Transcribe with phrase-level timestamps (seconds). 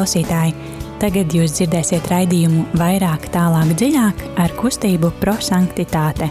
[0.00, 0.54] klausītāji!
[1.00, 6.28] Tagad jūs dzirdēsiet raidījumu vairāk, tālāk, dziļāk ar kustību prosanktitāte.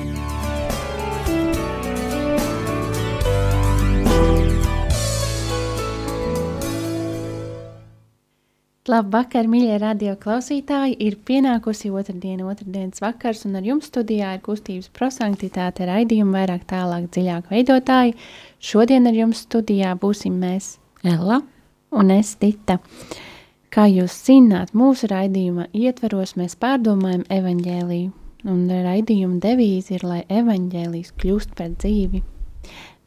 [8.90, 10.98] Labvakar, mīļie radio klausītāji!
[11.06, 17.06] Ir pienākusi otrdiena, otrdienas vakars, un ar jums studijā ir kustības prosanktitāte raidījuma vairāk tālāk
[17.14, 18.18] dziļāk veidotāji.
[18.58, 21.44] Šodien ar jums studijā būsim mēs Ella
[21.92, 22.80] un es Dita.
[23.80, 28.10] Kā jūs zināt, mūsu raidījuma ietveros mēs pārdomājam evaņģēliju,
[28.52, 32.20] un raidījuma devīze ir, lai evaņģēlijs kļūst par dzīvi.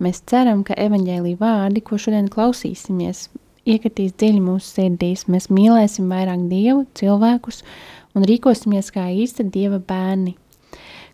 [0.01, 3.27] Mēs ceram, ka evaņģēlija vārdi, ko šodien klausīsimies,
[3.69, 5.27] iekritīs dziļi mūsu sirdīs.
[5.29, 7.61] Mēs mīlēsim vairāk dievu, cilvēkus
[8.17, 10.39] un rīkosimies kā īsta dieva bērni.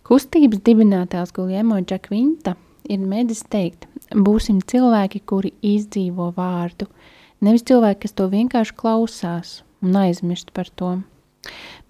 [0.07, 2.55] Kustības dibinātājs Guljēmo Džakvinta
[2.87, 6.87] ir mēģis teikt, būsim cilvēki, kuri izdzīvo vārdu,
[7.45, 10.97] nevis cilvēki, kas to vienkārši klausās un aizmirst par to.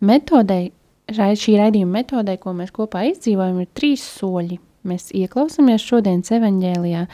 [0.04, 0.72] Metodei,
[1.08, 7.04] šī raidījuma metodei, ko mēs kopā izdzīvojam, ir trīs soļi– mēs ieklausāmies šodienas evaņģēlijā,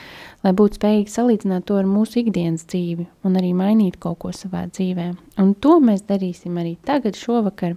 [0.44, 4.66] lai būtu spējīgi salīdzināt to ar mūsu ikdienas dzīvi un arī mainīt kaut ko savā
[4.70, 5.10] dzīvē.
[5.42, 7.76] Un to mēs darīsim arī tagad, šovakar.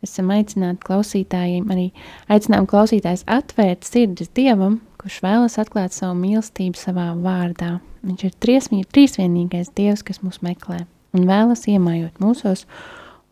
[0.00, 1.90] Esam aicināti klausītājiem, arī
[2.32, 7.78] aicinām klausītājs atvērt sirdis Dievam, kurš vēlas atklāt savu mīlestību savā vārdā.
[8.04, 10.84] Viņš ir triesmī, trīsvienīgais Dievs, kas mūs meklē
[11.16, 12.66] un vēlas iemājot mūsos,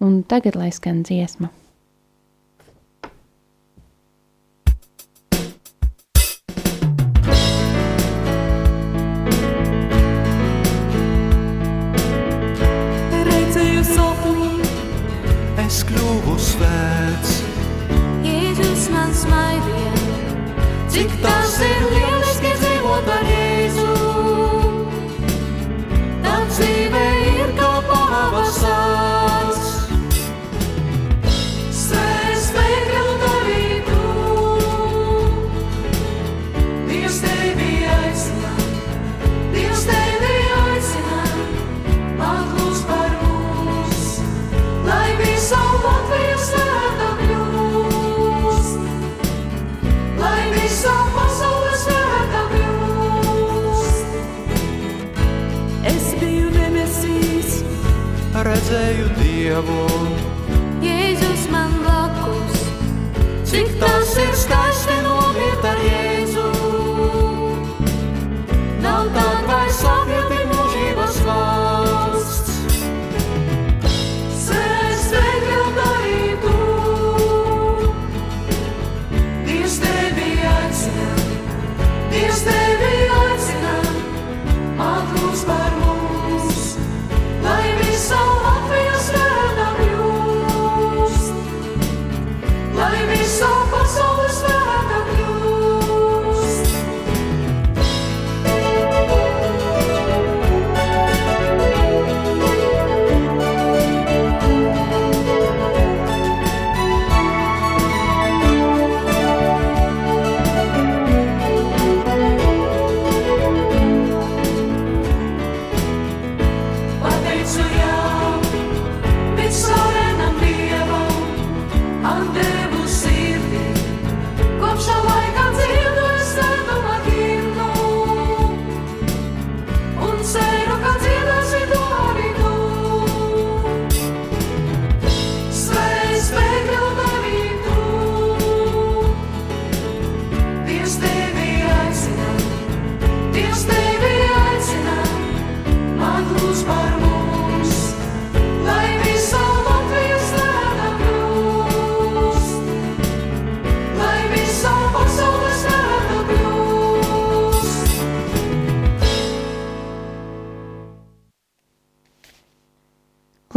[0.03, 1.53] un tagad lai skan dziesma.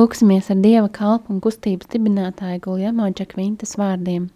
[0.01, 4.31] Lūksimies ar Dieva kalpu un kustības dibinātāju Guljamo Džakvintas vārdiem.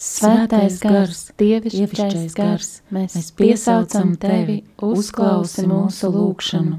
[0.00, 6.78] Svētais gars, dievišķais gars, mēs piesaucam tevi, uzklausi mūsu lūgšanu.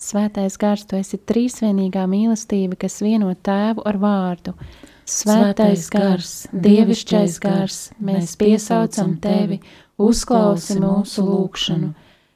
[0.00, 4.54] Svētais gars, tu esi trīsvienīgā mīlestība, kas vieno tēvu ar vārdu.
[5.08, 9.62] Svētais gars, dievišķais gars, mēs piesaucam tevi,
[9.96, 11.94] uzklausi mūsu lūgšanu.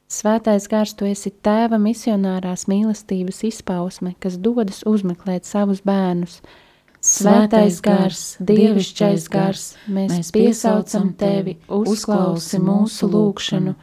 [0.08, 6.40] Svētais gars, tu esi tēva misionārās mīlestības izpausme, kas dodas uzmeklēt savus bērnus.
[7.04, 13.74] Svētais gars, dievišķais gars, mēs piesaucam tevi, uzklausi mūsu lūgšanu.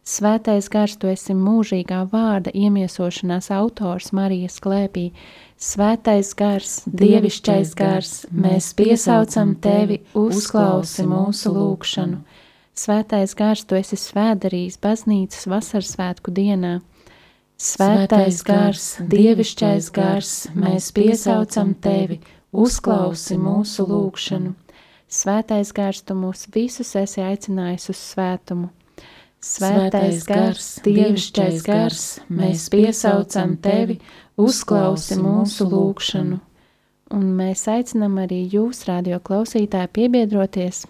[0.00, 5.10] Svētais gars, tu esi mūžīgā vārda iemiesošanās autors Marijas klēpī.
[5.60, 12.22] Svētais gars, dievišķais gars, mēs piesaucam tevi, uzklausi mūsu lūgšanu.
[12.80, 16.78] Svētais gars, tu esi svēdarījis baznīcas vasaras svētku dienā.
[17.60, 24.54] Svētais gars, dievišķais gars, mēs piesaucam tevi, uzklausi mūsu lūgšanu.
[25.10, 28.70] Svētais gars, tu mūs visus esi aicinājis uz svētumu.
[29.40, 33.96] Svētais gars, dievišķais gars, mēs piesaucam tevi,
[34.38, 36.38] uzklausi mūsu lūgšanu.
[37.16, 40.84] Un mēs aicinām arī jūs, radio klausītāji, piebiedroties.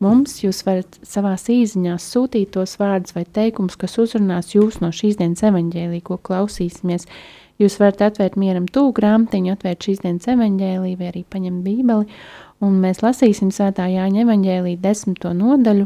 [0.00, 5.18] Mums jūs varat savās īsiņās sūtīt tos vārdus vai teikumus, kas uzrunās jūs no šīs
[5.20, 7.06] dienas evaņģēlī, ko klausīsimies.
[7.60, 12.06] Jūs varat atvērt mieram tūku grāmatiņu, atvērt šīs dienas evaņģēlī vai arī paņemt bībeli,
[12.64, 15.84] un mēs lasīsim svētā Jāņa evaņģēlī desmito nodaļu,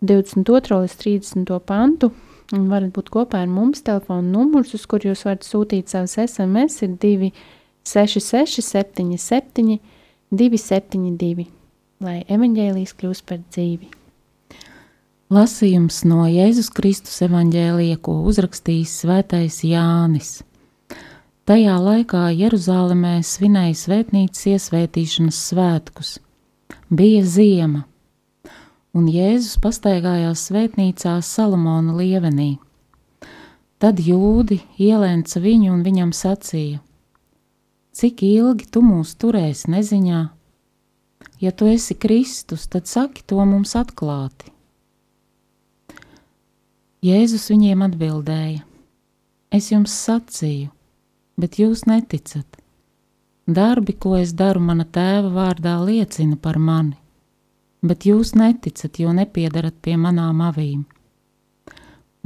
[0.00, 0.80] 22.
[0.86, 1.52] līdz 30.
[1.68, 2.12] pantu,
[2.56, 3.82] un varat būt kopā ar mums.
[3.84, 9.78] Telefona numurs, uz kur jūs varat sūtīt savus SMS, ir 266, 77,
[10.32, 11.48] 272,
[12.00, 13.92] lai evaņģēlijas kļūst par dzīvi.
[15.28, 20.38] Lasījums no Jēzus Kristus evaņģēlija, ko uzrakstījis Svētais Jānis.
[21.48, 26.10] Tajā laikā Jeruzalemē svinēja svētnīcas iesvētīšanas svētkus.
[26.92, 27.86] Bija ziema
[28.92, 32.50] un Jēzus pastaigājās svētnīcā Salamona lievenī.
[33.80, 36.82] Tad jūdi ielēca viņu un viņam sacīja:
[37.96, 40.22] Cik ilgi tu mūs turēsi neziņā?
[41.40, 44.52] Ja tu esi Kristus, tad saki to mums atklāti.
[47.00, 48.66] Jēzus viņiem atbildēja:
[49.48, 50.74] Es jums sacīju,
[51.38, 52.46] bet jūs neticat.
[53.48, 56.98] Darbi, ko es daru mana tēva vārdā, liecina par mani
[57.82, 60.84] bet jūs neticat, jo nepiedarat pie manām avīm.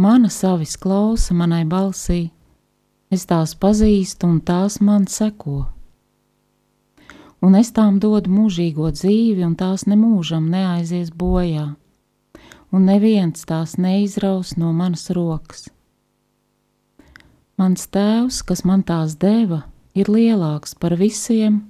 [0.00, 2.30] Mana savis klausa manai balsī,
[3.12, 5.66] es tās pazīstu un tās man seko.
[7.42, 11.72] Un es tām dodu mūžīgo dzīvi, un tās nemūžam neaizies bojā,
[12.72, 15.68] un neviens tās neizraus no manas rokas.
[17.62, 19.60] Mans tēvs, kas man tās deva,
[19.94, 21.60] ir lielāks par visiem,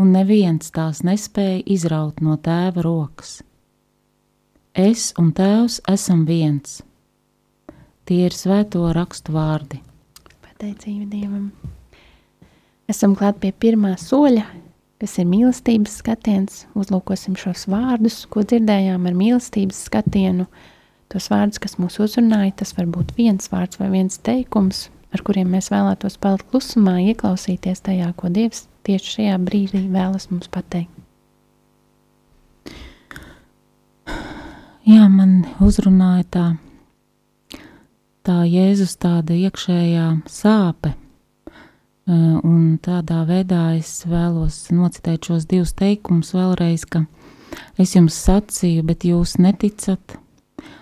[0.00, 3.34] un neviens tās nespēja izraut no tēva rokas.
[4.72, 6.78] Es un tēvs esam viens.
[8.08, 9.82] Tie ir svēto rakstu vārdi.
[10.46, 11.50] Pateicība Dievam.
[12.88, 14.46] Esam klāt pie pirmā soļa,
[15.02, 16.62] kas ir mīlestības skatiens.
[16.72, 20.48] Uzlūkosim šos vārdus, ko dzirdējām ar mīlestības skatienu.
[21.12, 25.50] Tos vārdus, kas mūs uzrunāja, tas var būt viens vārds vai viens teikums, ar kuriem
[25.54, 30.96] mēs vēlētos palikt klusumā, ieklausīties tajā, ko Dievs tieši šajā brīdī vēlas mums pateikt?
[34.90, 36.46] Jā, man uzrunāja tā,
[38.26, 40.94] tā Jēzus tāda iekšējā sāpe,
[42.10, 47.04] un tādā veidā es vēlos nocitēt šos divus teikumus vēlreiz, ka
[47.78, 50.16] es jums sacīju, bet jūs neticat.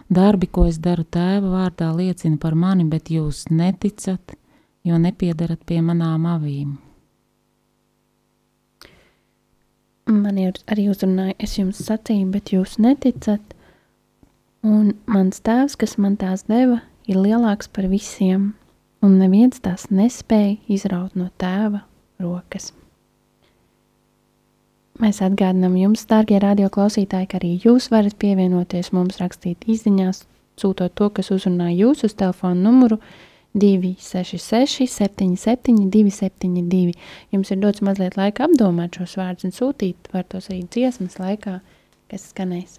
[0.09, 4.37] Darbi, ko es daru tēva vārdā, liecina par mani, bet jūs neticat,
[4.85, 6.79] jo nepiedarat pie manām avīm.
[10.13, 13.55] man ir arī uzrunāja, es jums sacīju, bet jūs neticat.
[14.67, 18.53] Un mans tēvs, kas man tās deva, ir lielāks par visiem,
[19.05, 21.85] un neviens tās nespēja izraut no tēva
[22.23, 22.73] rokas.
[24.99, 30.25] Mēs atgādinām jums, darbie radioklausītāji, ka arī jūs varat pievienoties mums, rakstīt izziņās,
[30.59, 36.93] sūtot to, kas uzrunā jūs uz telefona numuru 67969 266, 77, 272.
[37.33, 41.59] Jums ir dots mazliet laika apdomāt šos vārdus un sūtīt var tos arī dziesmas laikā,
[42.13, 42.79] kas skanēs.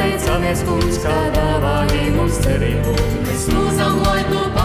[0.00, 2.96] pateicamies, kungs, kā dāvāji mums cerību.
[3.26, 4.59] Mēs lūdzam, lai tu paliec,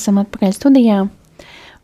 [0.00, 0.98] Esam atpakaļ studijā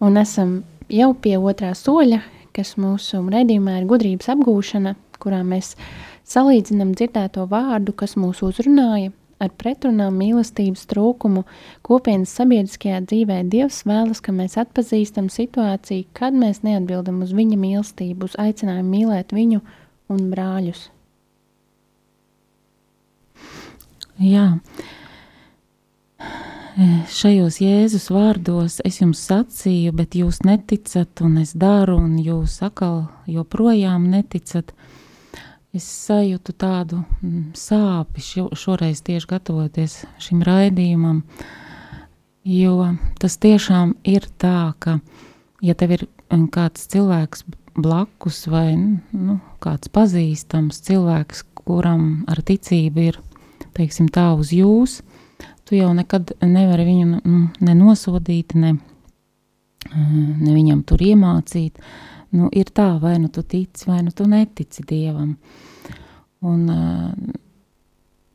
[0.01, 0.53] un esam
[0.89, 2.23] jau pie otrā soļa,
[2.57, 5.75] kas mūsu redzījumā ir gudrības apgūšana, kurā mēs
[6.25, 11.45] salīdzinām dzirdēto vārdu, kas mūs uzrunāja, ar pretrunām mīlestības trūkumu
[11.85, 13.43] kopienas sabiedriskajā dzīvē.
[13.53, 19.37] Dievs vēlas, ka mēs atpazīstam situāciju, kad mēs neatbildam uz viņa mīlestību, uz aicinājumu mīlēt
[19.37, 19.61] viņu
[20.17, 20.89] un brāļus.
[24.25, 24.55] Jā.
[26.77, 33.07] Šajos Jēzus vārdos es jums sacīju, bet jūs neticat, un es daru, un jūs atkal
[33.33, 34.75] joprojām neticat.
[35.73, 41.23] Es sajūtu tādu mm, sāpi šo, šoreiz tieši gatavoties šim raidījumam,
[42.45, 42.93] jo
[43.25, 44.99] tas tiešām ir tā, ka,
[45.65, 53.09] ja tev ir mm, kāds cilvēks blakus vai nu, kāds pazīstams cilvēks, kuram ar ticību
[53.15, 53.23] ir,
[53.81, 55.01] teiksim tā, uz jūs,
[55.67, 58.77] tu jau nekad nevari viņu nu, nenosodīt, ne,
[59.95, 61.83] ne viņam tur iemācīt.
[62.37, 65.37] Nu, ir tā, vai nu tu tici, vai nu tu netici Dievam.
[66.47, 67.37] Un, uh,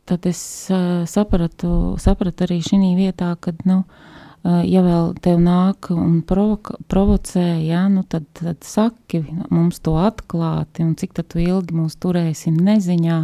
[0.09, 5.91] tad es uh, sapratu, sapratu arī šī vietā, ka, nu, uh, ja vēl tev nāk
[5.93, 9.21] un provoka, provocē, ja, nu, tad, tad saki
[9.51, 13.19] mums to atklāti, un cik tu ilgi mūs turēsim neziņā.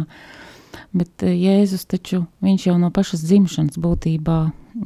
[0.96, 4.38] Bet Jēzus taču viņš jau no pašas dzimšanas būtībā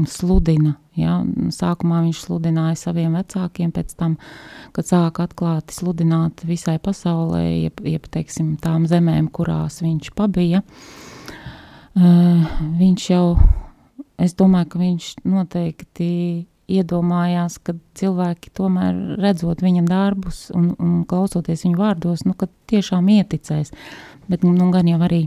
[0.08, 0.76] sludina.
[0.98, 1.20] Ja?
[1.52, 4.16] Sākumā viņš sludināja saviem vecākiem, pēc tam,
[4.76, 10.62] kad sāka atklāti sludināt visai pasaulē, jeb, jeb teiksim, tām zemēm, kurās viņš pabija.
[11.92, 12.46] Uh,
[12.78, 13.26] viņš jau,
[14.22, 16.08] es domāju, ka viņš noteikti
[16.72, 23.10] iedomājās, ka cilvēki tomēr redzot viņa darbus un, un klausoties viņa vārdos, nu, ka tiešām
[23.12, 23.74] ieticēs.
[24.30, 25.26] Bet nu, gan jau arī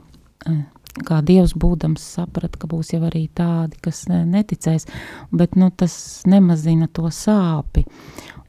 [1.06, 4.88] kā Dievs būdams saprata, ka būs jau arī tādi, kas neticēs,
[5.36, 7.84] bet nu, tas nemazina to sāpi.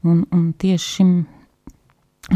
[0.07, 1.17] Un, un tieši šim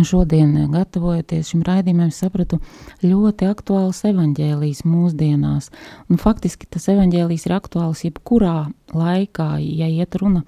[0.07, 2.61] šodien, gatavojoties šim raidījumam, sapratu
[3.03, 5.71] ļoti aktuāls evaņģēlijs mūsdienās.
[6.11, 10.45] Un faktiski tas evaņģēlijs ir aktuāls jebkurā laikā, ja iet runa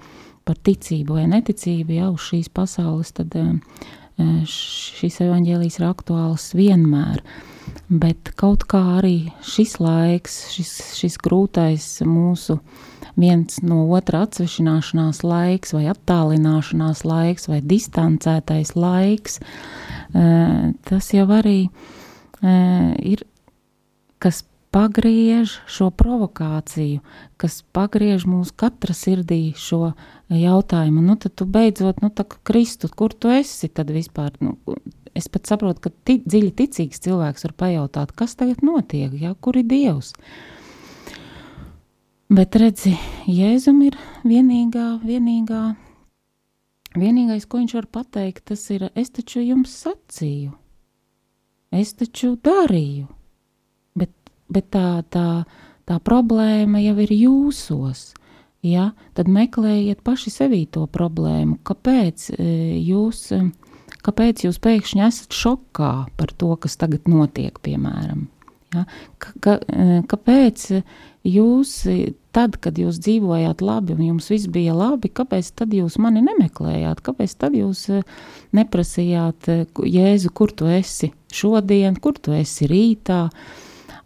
[0.47, 3.35] par ticību vai neticību jau šīs pasaules, tad
[4.19, 7.23] šis evaņģēlijs ir aktuāls vienmēr.
[7.89, 12.59] Bet kaut kā arī šis laiks, šis, šis grūtais mūsu
[13.21, 19.39] viens no otra atsvešināšanās laiks, vai attālināšanās laiks, vai distancētais laiks,
[20.89, 21.59] tas jau arī
[22.43, 23.25] ir,
[24.73, 27.03] pagriež šo provokāciju,
[27.41, 29.93] kas pagriež mūsu katra sirdī šo
[30.33, 31.05] jautājumu.
[31.05, 34.33] Nu, tad tu beidzot, nu, tā kā Kristu, kur tu esi tad vispār?
[34.41, 34.57] Nu,
[35.15, 39.61] es pat saprotu, ka ti, dziļi ticīgs cilvēks var pajautāt, kas tagad notiek, ja, kur
[39.61, 40.15] ir Dievs.
[42.33, 42.95] Bet redzi,
[43.29, 45.65] Jēzum ir vienīgā, vienīgā,
[46.97, 50.55] vienīgais, ko viņš var pateikt, tas ir, es taču jums sacīju,
[51.77, 53.11] es taču darīju,
[54.53, 55.45] bet, tā, tā,
[55.89, 58.13] tā problēma jau ir jūsos,
[58.67, 62.53] ja, tad meklējiet paši sevī to problēmu, kāpēc e,
[62.85, 63.27] jūs
[64.03, 68.27] kāpēc jūs pēkšņi esat šokā par to, kas tagad notiek, piemēram.
[68.73, 68.85] Ja?
[69.21, 70.67] Ka, ka, e, kāpēc
[71.29, 71.75] jūs,
[72.35, 77.03] tad, kad jūs dzīvojāt labi un jums viss bija labi, kāpēc tad jūs mani nemeklējāt?
[77.05, 78.01] Kāpēc tad jūs e,
[78.57, 83.27] neprasījāt, Jēzu, kur tu esi šodien, kur tu esi rītā?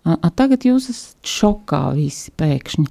[0.06, 2.84] A, tagad jūs esat šokā visi pēkšņi.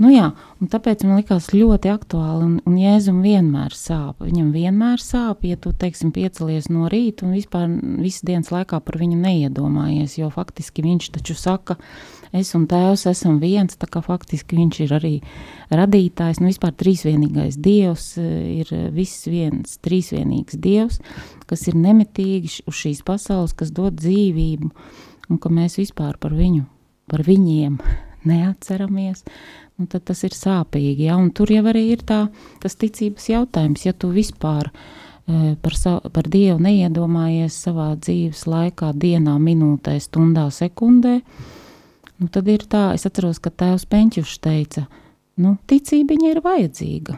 [0.00, 0.26] Nu jā,
[0.60, 4.20] tāpēc man likās ļoti aktuāli, un, un Jēzum vienmēr sāp.
[4.26, 7.64] Viņam vienmēr sāp, ja tu, teiksim, piecelies no rīta un vispār
[8.00, 11.78] visas dienas laikā par viņu neiedomājies, jo faktiski viņš taču saka,
[12.36, 15.16] es un tēvs esam viens, tā kā faktiski viņš ir arī
[15.72, 21.00] radītājs, nu vispār trīsvienīgais dievs, ir viss viens trīsvienīgs dievs,
[21.48, 24.74] kas ir nemitīgi uz šīs pasaules, kas dod dzīvību,
[25.30, 26.64] un ka mēs vispār par viņu,
[27.10, 27.78] par viņiem
[28.30, 29.24] neatceramies,
[29.80, 32.26] nu tad tas ir sāpīgi, ja, un tur jau arī ir tā,
[32.60, 38.92] tas ticības jautājums, ja tu vispār e, par, savu, par Dievu neiedomājies savā dzīves laikā,
[38.92, 41.20] dienā, minūtē, stundā, sekundē,
[42.20, 44.86] nu tad ir tā, es atceros, ka tēvs Peņķušs teica,
[45.40, 47.16] nu, ticība viņa ir vajadzīga,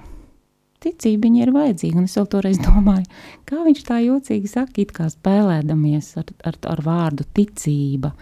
[0.82, 2.00] ticība viņai ir vajadzīga.
[2.00, 3.06] Un es vēl toreiz domāju,
[3.48, 8.12] kā viņš tā jocīgi saka, it kā spēlēdamies ar, ar, ar vārdu ticība.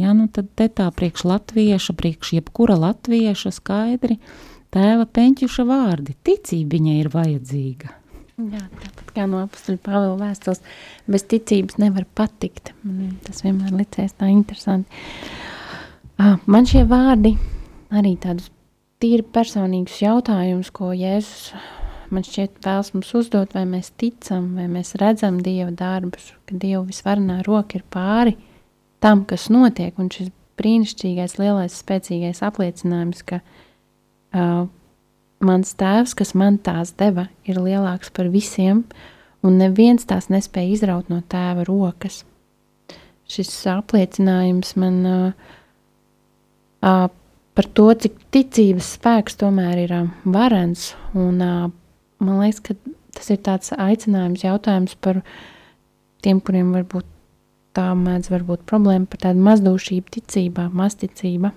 [0.00, 4.16] Ja, nu tad te tā priekš latvieša, priekš jebkura latvieša skaidri
[4.72, 6.16] tēva peņķuša vārdi.
[6.24, 7.96] Ticība viņai ir vajadzīga.
[8.40, 10.62] Jā, tāpat kā no apstuļa Pāvila vēstules,
[11.10, 12.72] bez ticības nevar patikt.
[12.86, 14.88] Man tas vienmēr licies tā interesanti.
[16.48, 17.34] Man šie vārdi
[17.92, 18.48] arī tādus
[19.00, 21.50] tīri personīgus jautājumus, ko Jēzus
[22.14, 26.82] man šķiet vēlas mums uzdot, vai mēs ticam, vai mēs redzam Dieva darbus, ka Dieva
[26.88, 28.36] visvarenā roka ir pāri
[29.00, 30.28] tam, kas notiek, un šis
[30.60, 34.66] brīnišķīgais, lielais, spēcīgais apliecinājums, ka uh,
[35.40, 38.84] mans tēvs, kas man tās deva, ir lielāks par visiem,
[39.46, 42.24] un neviens tās nespēja izraut no tēva rokas.
[43.30, 45.50] Šis apliecinājums man uh,
[46.84, 47.06] uh,
[47.56, 51.68] par to, cik ticības spēks tomēr ir uh, varens, un uh,
[52.20, 52.76] man liekas, ka
[53.16, 55.22] tas ir tāds aicinājums, jautājums par
[56.24, 57.08] tiem, kuriem varbūt
[57.76, 61.52] tā mēdz būt problēma par tādu mazdūšību ticībā, mazticība,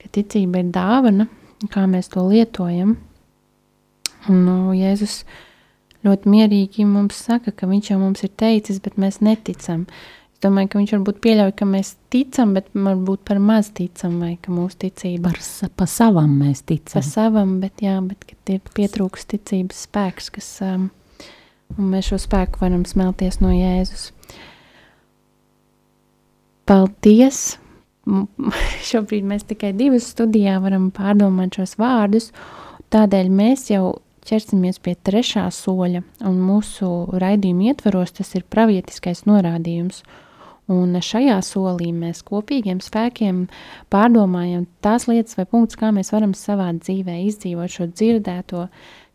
[0.00, 1.28] ka ticība ir dāvana,
[1.70, 2.96] kā mēs to lietojam.
[4.28, 5.22] Un nu, Jēzus
[6.04, 9.86] ļoti mierīgi mums saka, ka viņš jau mums ir teicis, bet mēs neticam.
[9.86, 14.34] Es domāju, ka viņš varbūt pieļauj, ka mēs ticam, bet varbūt par maz ticam, vai
[14.42, 16.98] ka mūsu ticība par sa, pa savam mēs ticam.
[16.98, 20.88] Pa savam, bet jā, bet ir pietrūks ticības spēks, kas, um,
[21.76, 24.10] un mēs šo spēku varam smelties no Jēzus.
[26.70, 27.58] Paldies!
[28.90, 32.30] Šobrīd mēs tikai divas studijā varam pārdomāt šos vārdus,
[32.94, 36.88] tādēļ mēs jau ķersimies pie trešā soļa, un mūsu
[37.20, 40.02] raidījuma ietvaros tas ir pravietiskais norādījums.
[40.70, 43.42] Un šajā solī mēs kopīgiem spēkiem
[43.90, 48.68] pārdomājam tās lietas vai punktus, kā mēs varam savā dzīvē izdzīvot šo dzirdēto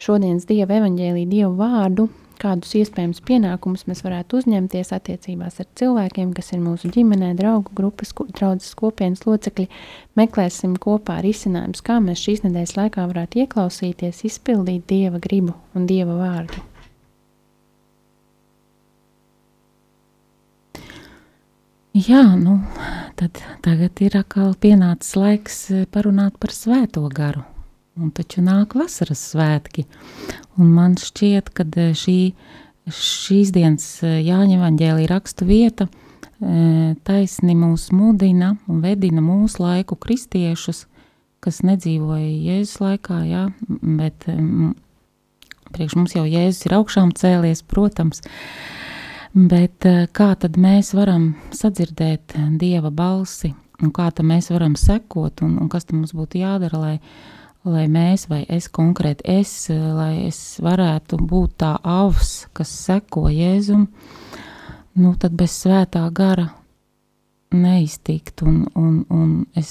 [0.04, 2.10] šodienas Dieva evaņģēlī, Dievu vārdu,
[2.44, 8.12] kādus iespējams pienākumus mēs varētu uzņemties attiecībās ar cilvēkiem, kas ir mūsu ģimenē, draugu grupas,
[8.36, 9.70] draudzes kopienas locekļi.
[10.20, 16.20] Meklēsim kopā risinājumus, kā mēs šīs nedēļas laikā varētu ieklausīties, izpildīt Dieva gribu un Dieva
[16.20, 16.75] vārdu.
[21.96, 22.58] Jā, nu,
[23.16, 27.46] tad tagad ir atkal pienācis laiks eh, parunāt par svēto garu.
[27.96, 29.86] Un taču nāk vasaras svētki,
[30.60, 32.18] un man šķiet, ka e, šī,
[32.92, 35.88] šīs dienas e, Jāņa Vanģēlī rakstu vieta
[37.08, 40.90] taisni mūs mudina un vedina mūsu laiku kristiešus,
[41.40, 44.28] kas nedzīvoja Jēzus laikā, jā, bet
[45.72, 48.20] priekš mums jau Jēzus ir augšām cēlies, protams,
[49.36, 55.58] bet kā tad mēs varam sadzirdēt Dieva balsi, un kā tad mēs varam sekot, un,
[55.60, 57.00] un kas tam mums būtu jādara, lai
[57.66, 63.88] lai mēs, vai es konkrēti es, lai es varētu būt tā avs, kas seko Jēzum,
[65.02, 66.52] nu tad bez svētā gara
[67.54, 69.70] neiztikt, un, un, un es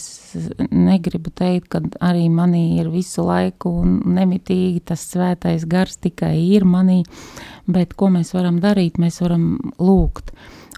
[0.71, 6.65] negribu teikt, ka arī manī ir visu laiku un nemitīgi tas svētais gars tikai ir
[6.65, 7.03] manī,
[7.67, 10.33] bet ko mēs varam darīt, mēs varam lūgt,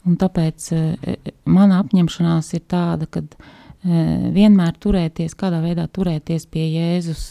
[0.06, 3.54] un tāpēc eh, mana apņemšanās ir tāda, uh,
[3.86, 7.28] Eh, vienmēr turēties, kādā veidā turēties pie Jēzus,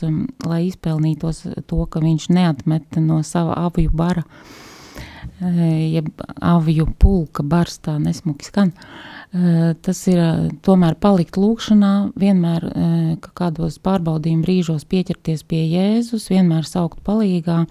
[0.47, 4.64] lai izpelnītos to, ka viņš neatmet no sava aviju bara, eh,
[5.39, 6.09] jeb
[6.41, 8.71] aviju pulka bars, tā nesmuki skan.
[9.35, 10.19] Eh, tas ir
[10.63, 12.67] tomēr palikt lūkšanā, vienmēr
[13.35, 17.65] kādos pārbaudījuma brīžos pieķerties pie Jēzus, vienmēr saukt palīgā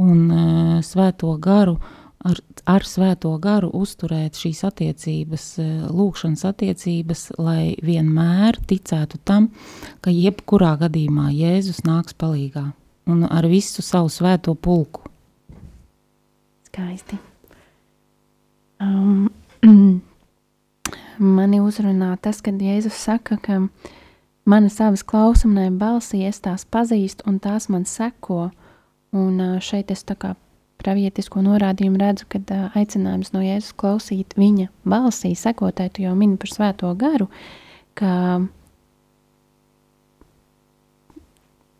[0.00, 1.78] un svēto garu
[2.24, 5.46] ar, ar svēto garu uzturēt šīs attiecības,
[5.90, 9.50] lūkšanas attiecības, lai vienmēr ticētu tam,
[10.04, 12.70] ka jebkurā gadījumā Jēzus nāks palīgā
[13.10, 15.09] un ar visu savu svēto pulku.
[16.80, 17.18] Skaisti.
[18.80, 19.28] Um,
[21.38, 23.58] mani uzrunā tas, kad Jēzus saka, ka
[24.48, 28.48] mana savas klausumnē balsī es tās pazīstu un tās man seko.
[29.12, 30.32] Un uh, šeit es tā kā
[30.80, 36.38] pravietisko norādījumu redzu, kad uh, aicinājums no Jēzus klausīt viņa balsī, sekotāji, tu jau mini
[36.40, 37.28] par svēto garu,
[37.98, 38.14] ka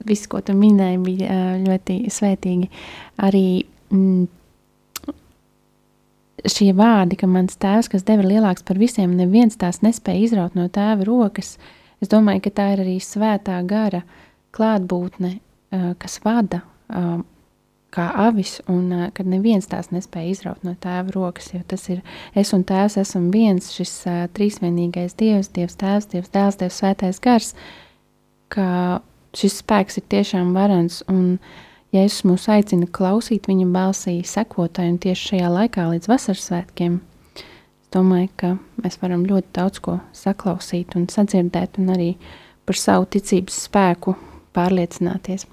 [0.05, 2.69] viss, ko tu minēji, bija uh, ļoti svētīgi.
[3.25, 3.47] Arī
[3.95, 4.29] mm,
[6.49, 10.69] šie vārdi, ka mans tēvs, kas deva lielāks par visiem, neviens tās nespēja izraut no
[10.73, 11.57] tēva rokas,
[12.01, 14.05] es domāju, ka tā ir arī svētā gara
[14.57, 17.21] klātbūtne, uh, kas vada uh,
[17.95, 22.03] kā avis, un uh, kad neviens tās nespēja izraut no tēva rokas, jo tas ir
[22.39, 27.23] es un tēvs esam viens, šis uh, trīsvienīgais dievs, dievs tēvs, dievs dēls, dievs svētais
[27.23, 27.55] gars,
[28.51, 29.01] ka
[29.37, 31.39] šis spēks ir tiešām varens, un
[31.91, 37.01] Jēzus mūs aicina klausīt viņa balsī, sekotai un tieši šajā laikā līdz vasaras svētkiem.
[37.35, 42.13] Es domāju, ka mēs varam ļoti daudz ko saklausīt un sadzirdēt, un arī
[42.63, 44.15] par savu ticības spēku
[44.55, 45.49] pārliecināties.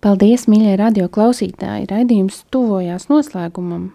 [0.00, 1.90] Paldies, mīļie radio klausītāji!
[1.90, 3.90] Raidījums tuvojās noslēgumam.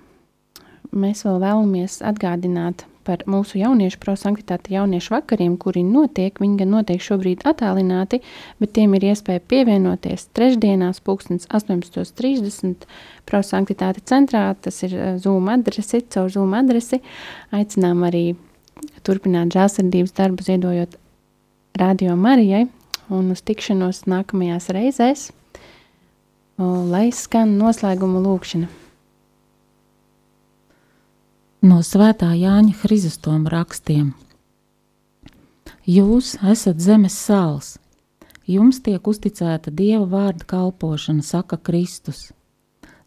[0.91, 6.39] Mēs vēl vēlamies atgādināt par mūsu jauniešu prosanktitāti jauniešu vakariem, kuri notiek.
[6.41, 8.21] Viņi gan notiek šobrīd attālināti,
[8.61, 12.87] bet tiem ir iespēja pievienoties trešdienās, pulkstens 18.30
[13.29, 14.47] prosanktitāte centrā.
[14.61, 17.01] Tas ir eh, Zoom adresi, caur Zoom adresi.
[17.55, 18.25] Aicinām arī
[19.05, 20.97] turpināt žēlsirdības darbu, ziedojot
[21.79, 22.65] Radio Marijai
[23.13, 25.27] un uz tikšanos nākamajās reizēs,
[26.57, 28.84] lai skan noslēguma lūkšana.
[31.65, 34.11] No svētā Jāņa Hrizostoma rakstiem.
[35.89, 37.69] Jūs esat zemes sāls,
[38.45, 42.27] jums tiek uzticēta Dieva vārda kalpošana, saka Kristus.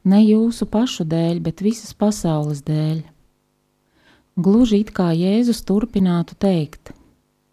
[0.03, 3.05] Ne jūsu pašu dēļ, bet visas pasaules dēļ.
[4.42, 6.90] Gluži it kā Jēzus turpinātu teikt: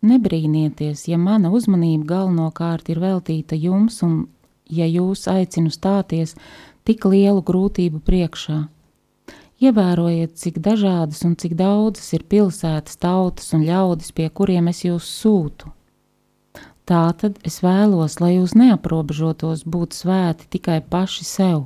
[0.02, 4.24] Nebrīnieties, ja mana uzmanība galvenokārt ir veltīta jums, un
[4.66, 6.34] ja jūs aicinu stāties
[6.82, 8.64] tik lielu grūtību priekšā
[9.64, 15.08] Ievērojiet, cik dažādas un cik daudzas ir pilsētas, tautas un ļaudis, pie kuriem es jūs
[15.22, 15.72] sūtu.
[16.86, 21.64] Tātad es vēlos, lai jūs neaprobežotos būt svēti tikai paši sev,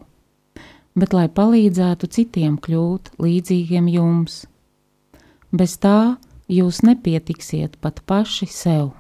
[0.96, 4.44] bet lai palīdzētu citiem kļūt līdzīgiem jums.
[5.52, 6.16] Bez tā
[6.48, 8.94] jūs nepietiksiet pat paši sev.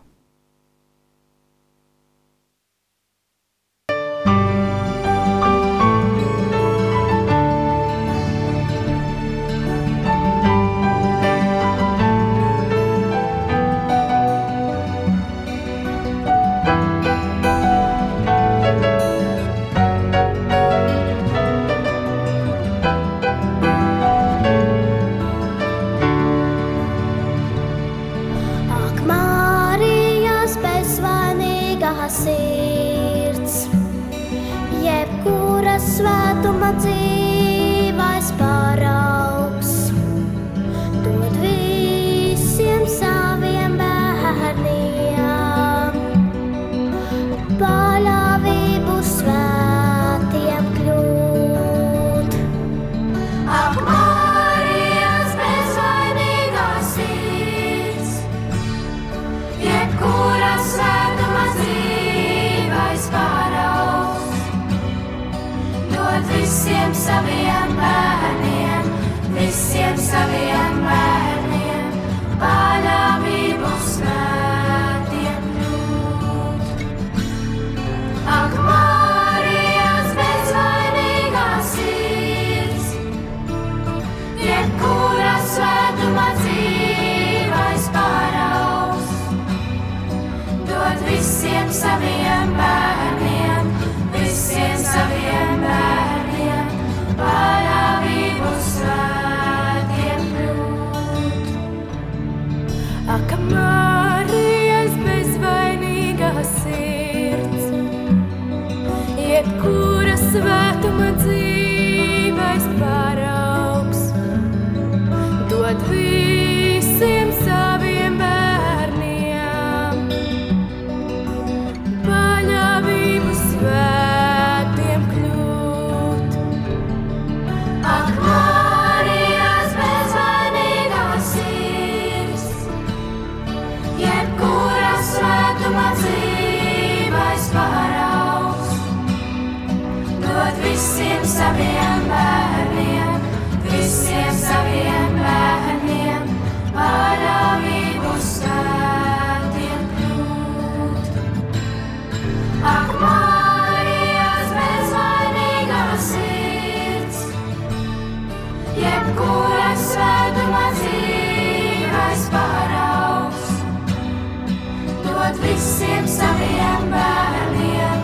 [165.79, 168.01] visiem saviem bērniem,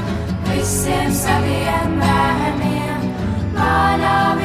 [0.48, 3.04] visiem saviem bērniem,
[3.58, 4.44] manām